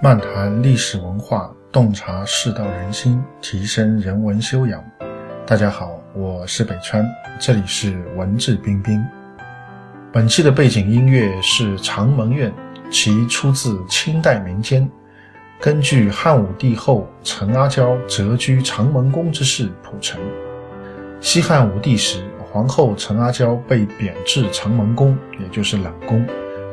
[0.00, 4.80] 漫谈历史文化，洞察世道人心，提升人文修养。
[5.44, 7.04] 大家好，我是北川，
[7.40, 9.04] 这里是文质彬彬。
[10.12, 12.48] 本期的背景音乐是《长门怨》，
[12.92, 14.88] 其出自清代民间，
[15.60, 20.20] 根据汉武帝后陈阿娇谪居长门宫之事谱成。
[21.20, 22.22] 西汉武帝时，
[22.52, 26.24] 皇后陈阿娇被贬至长门宫，也就是冷宫，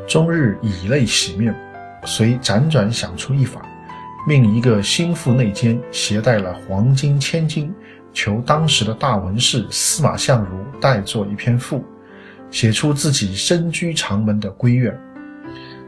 [0.06, 1.52] 终日以泪洗面。
[2.06, 3.60] 遂辗转想出一法，
[4.26, 7.74] 命一个心腹内监携带了黄金千金，
[8.14, 11.84] 求当时的大文士司马相如代作一篇赋。
[12.48, 14.96] 写出自己身居长门的闺怨，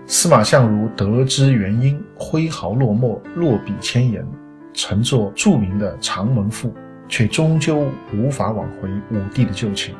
[0.08, 4.26] 司马相如得知原因，挥毫落墨，落笔千言，
[4.74, 6.68] 成作著名的《长门赋》，
[7.08, 9.94] 却终究无法挽回武帝的旧情。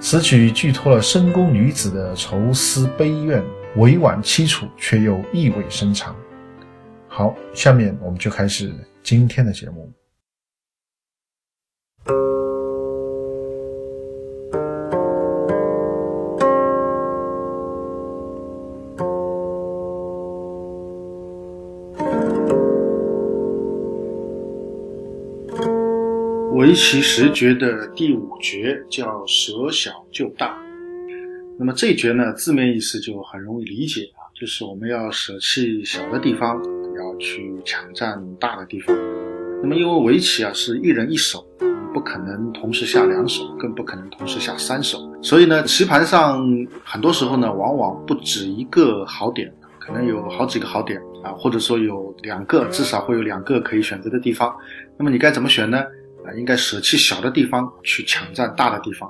[0.00, 3.40] 此曲寄托了深宫女子的愁思悲怨，
[3.76, 6.14] 委婉凄楚，却又意味深长。
[7.08, 8.72] 好，下面我们就开始
[9.02, 9.92] 今天的节目。
[26.52, 30.63] 围棋十诀的第五诀叫舍小就大，
[31.56, 36.60] 那么这一诀呢，字面意思就很容易理解啊，就是我们要舍弃小的地方，
[36.96, 38.94] 要去抢占大的地方。
[39.62, 41.46] 那么因为围棋啊是一人一手，
[41.92, 46.44] 不可能同时下两手，更不可能同时下三手，所以呢，棋盘上
[46.82, 54.52] 很多时候呢，往往不止一个好点，可能有好几个好点啊，或者说有两个，至少会有两个可以选择的地方。
[54.98, 55.78] 那么你该怎么选呢？
[56.26, 59.08] 啊，应该舍弃小的地方去抢占大的地方，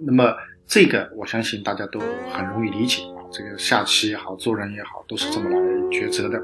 [0.00, 0.32] 那么
[0.66, 2.00] 这个我相信大家都
[2.32, 3.22] 很容易理解啊。
[3.30, 5.56] 这个下棋也好，做人也好，都是这么来
[5.90, 6.40] 抉择的。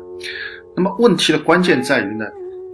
[0.77, 2.25] 那么问题的关键在于呢，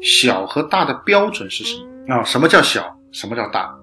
[0.03, 1.77] 小和大的标准是什
[2.07, 2.23] 么啊？
[2.25, 2.97] 什么叫小？
[3.13, 3.75] 什么叫大？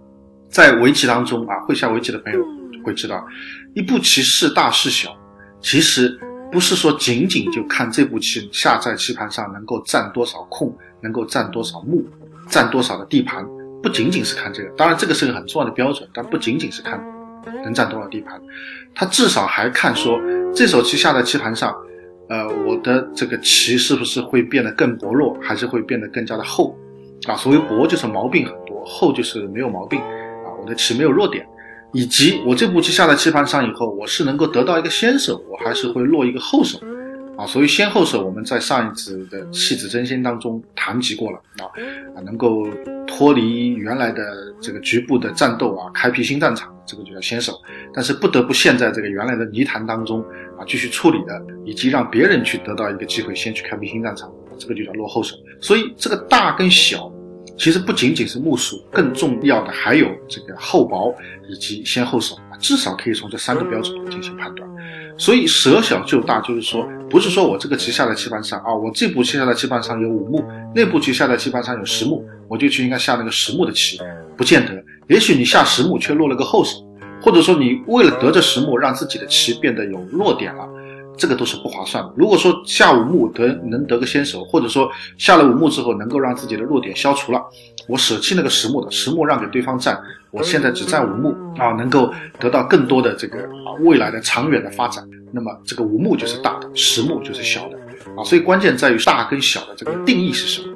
[0.50, 2.40] 在围棋当中啊，会下围棋的朋友
[2.84, 3.26] 会知道，
[3.74, 5.10] 一步棋是大是小，
[5.60, 6.20] 其实
[6.52, 12.06] 不是说仅仅就看这步棋下在棋盘上能够占多少空，能够占多少目。
[12.48, 13.44] 占多少的地盘，
[13.82, 17.04] 不仅仅是看这个，当然这个是个很重要的标准，但不仅仅是看
[17.64, 18.42] 能占多少地盘，
[18.94, 20.20] 他至少还看说
[20.54, 21.76] 这手棋下在棋盘上，
[22.30, 26.78] 呃，我的这个棋是不是会变得更薄弱，还是会变得更加的厚？
[27.28, 31.46] 啊，所谓薄就是毛病很多，厚就是没有毛病，啊，我的棋没有弱点，
[31.94, 36.80] 以及我这步棋下在棋盘上以后，我是能够得到一个先手，我还是会落一个后手。
[37.38, 41.68] 啊，所以先后手我们在上一次的弃子真心当中谈及过了啊，
[42.16, 42.66] 啊，能够
[43.16, 47.54] 脱离原来的这个局部的战斗啊，开辟新战场，这个就叫先手。
[47.94, 50.20] 但是不得不陷在这个原来的泥潭当中
[50.60, 55.38] 啊，继续处理的，以及让别人去得到一个机会，先去开辟新战场，这个就叫落后手。
[55.62, 57.10] 所以这个大跟小，
[57.58, 61.16] 其实不仅仅是目数，更重要的还有这个厚薄
[61.48, 64.70] 以及先后手，至少可以从这三个标准进行判断。
[65.18, 70.44] 所以舍小就大，就是说，不是说我这个棋下在棋盘上啊，我这步棋下在棋盘上有五目，
[70.76, 74.00] 那步棋下在棋盘上有十目，我就去应该下那个十木的棋，
[74.38, 74.84] 不见得。
[75.08, 76.78] 也许你下十木却落了个后手，
[77.22, 80.68] 或者说你为了得这十木，让自己的棋变得有弱点了。
[81.18, 82.14] 这个都是不划算的。
[82.18, 87.42] 如果说下五目得能得个先手，或者说下了五目之后能够让自己的弱点消除了，
[87.88, 89.98] 我舍弃那个十木的十木让给对方占，
[90.30, 95.08] 我现在只占五目啊，能够得到更多的这个啊未来的长远的发展。
[95.32, 97.78] 那么这个五目就是大的，十木就是小的
[98.18, 98.24] 啊。
[98.26, 100.76] 所以关键在于大跟小的这个定义是什么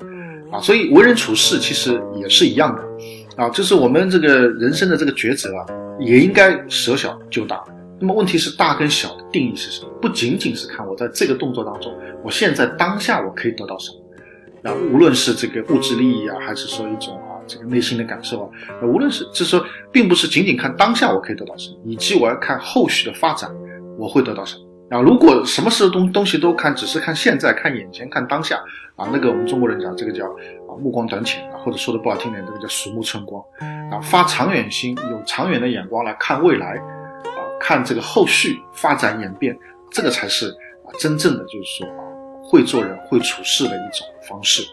[0.51, 0.59] 啊？
[0.59, 5.65] 所以为人处事其实也是一样的啊，就是我们这个人生的这个抉择啊，
[5.99, 7.63] 也应该舍小就大。
[7.99, 9.89] 那么问题是大跟小的定义是什么？
[10.01, 11.93] 不仅仅是看我在这个动作当中，
[12.23, 13.91] 我现在当下我可以得到什
[14.63, 18.49] 么，啊，无论是这个物质利益啊，还是说一种啊这个内心的感受啊，
[18.83, 23.51] 无论是就是说，并不是仅仅看当下我可以得到什么，以及我要看后续的发展
[23.97, 24.61] 我会得到什么。
[24.89, 28.57] 啊，如果什么事东东西都看，只是看现在、看眼前、看当下
[28.95, 33.43] 啊，那个我们中国人讲这个叫啊目光短浅啊，或者说的不好听点，这个叫鼠目寸光。
[33.91, 36.75] 啊，发长远心，有长远的眼光来看未来。
[37.23, 39.55] 啊看这个后续发展演变，
[39.91, 40.49] 这个才是
[40.85, 42.01] 啊真正的就是说啊
[42.41, 44.63] 会做人会处事的一种方式，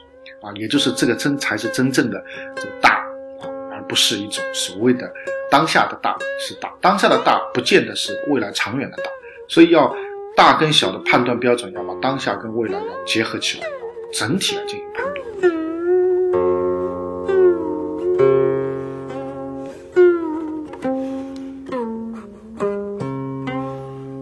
[0.41, 2.25] 啊也就是这个真才是真正的
[2.55, 3.05] 这个大
[3.41, 5.13] 啊，而不是一种所谓的
[5.51, 9.11] 当下的大是大，当下的大不见得是未来长远的大，
[9.49, 9.93] 所以要
[10.37, 13.67] 大跟小的判断标准要把当下跟未来要结合起来，
[14.13, 15.17] 整体来进行判断。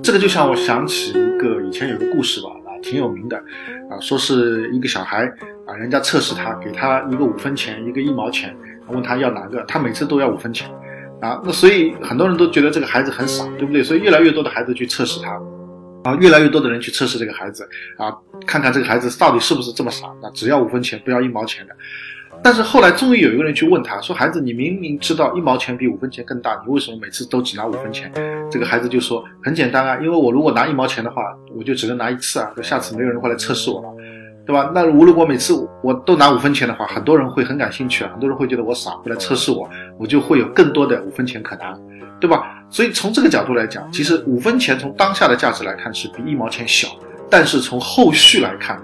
[0.00, 3.36] 这个就像我想起一个以前有个故事吧，啊，挺有名的，
[3.90, 5.26] 啊，说是一个小孩
[5.66, 8.56] 啊，人家测试他，给他一个五分钱，一个一毛钱，
[8.86, 10.70] 问他要哪个，他每次都要五分钱，
[11.20, 13.82] 啊，那所以很多人都觉得这个孩子很傻，对不对？
[13.82, 15.36] 所以越来越多的孩子去测试他，
[16.04, 18.14] 啊，越来越多的人去测试这个孩子，啊，
[18.46, 21.74] 看看这个孩子到底是不是这么傻，啊，只要五分钱，不要一毛钱的。
[22.42, 28.12] 但是后来终于有一个人去问他说：“孩子，你明明知道一毛钱比五分钱更大，你为什么每次都只拿五分钱？”
[28.50, 31.22] 这个孩子就说：“很简单啊，因为我如果拿一毛钱的话，
[31.56, 33.88] 我就只能拿一次啊，下次没有人会来测试我了，
[34.44, 34.70] 对吧？
[34.74, 41.78] 那如果每次我都拿五分钱的话，很多人会很感兴趣啊，很多人会觉得我傻，会来测试我，我就会有更多的五分钱可拿，
[42.24, 42.64] 对吧？
[42.70, 46.88] 所以从这个角度来讲，其实五分钱从当下的价值来看是比一毛钱小，
[47.28, 48.76] 但是从后续来看。”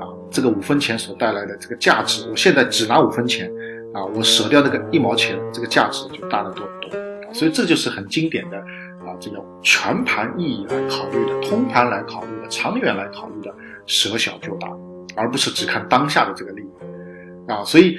[0.00, 3.50] 啊这个五分钱所带来的这个价值，我现在只拿五分钱，
[3.94, 7.34] 啊，我舍掉那个一毛钱，这个价值就大得多得多。
[7.34, 13.54] 所以这就是很经典的啊，这种全盘意义来考虑的，通盘来考虑的，长远来考虑的，
[13.86, 14.68] 舍小就大，
[15.16, 17.64] 而不是只看当下的这个利益啊。
[17.64, 17.96] 所以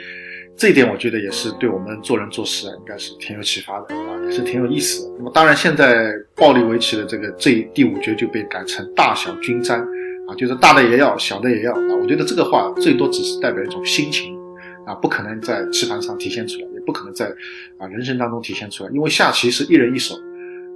[0.60, 5.16] 这一点我觉得也是对我们做人做事啊，应该是挺有启发的啊，也是挺有意思的。
[5.18, 9.80] 那么当然，现在暴力围棋的这个这第五局就被改成大小均沾。
[10.28, 11.96] 啊，就是大的也要，小的也要啊！
[12.00, 14.38] 我觉得这个话最多只是代表一种心情，
[14.86, 17.34] 啊，不可能在棋盘上体现出来，也不可能在
[17.80, 18.92] 啊人生当中体现出来。
[18.92, 20.14] 因为下棋是一人一手，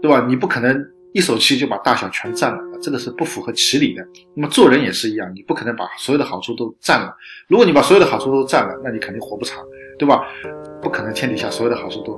[0.02, 0.26] 对吧？
[0.28, 4.04] 你不可能一手棋就把大小全占了，这个是不符合棋理的。
[4.34, 7.16] 那么做人也是一样，你不可能把所有的好处都占了。
[7.48, 9.64] 如果你把所有的好处都占了，那你肯定活不长，
[9.98, 10.28] 对吧？
[10.82, 12.14] 不可能天底下所有的好事都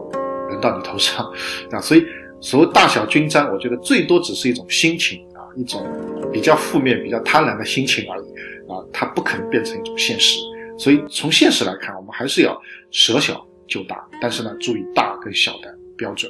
[0.49, 1.25] 轮到你头上
[1.71, 1.79] 啊！
[1.79, 2.05] 所以
[2.41, 5.85] 所谓大小均沾，我觉得最多只是一种心情啊，一种。
[6.33, 8.25] 比较负面、比较贪婪的心情而已，
[8.69, 10.37] 啊，它不可能变成一种现实。
[10.77, 12.61] 所以从现实来看，我们还是要
[12.91, 16.29] 舍小就大，但是呢，注意大跟小的标准。